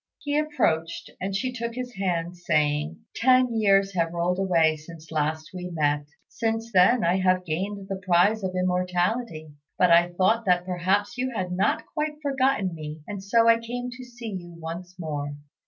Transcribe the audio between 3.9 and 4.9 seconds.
have rolled away